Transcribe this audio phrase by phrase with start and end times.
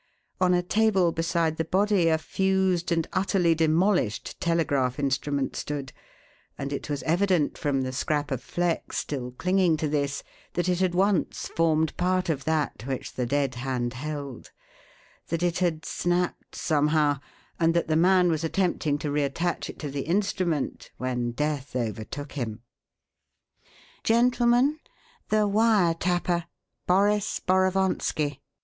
[0.39, 5.93] On a table beside the body a fused and utterly demolished telegraph instrument stood;
[6.57, 10.79] and it was evident from the scrap of flex still clinging to this that it
[10.79, 14.49] had once formed part of that which the dead hand held;
[15.27, 17.19] that it had snapped somehow,
[17.59, 21.75] and that the man was attempting to re attach it to the instrument when death
[21.75, 22.63] overtook him.
[24.03, 24.79] "Gentlemen,
[25.29, 26.45] the wire tapper
[26.87, 28.41] Boris Borovonski!"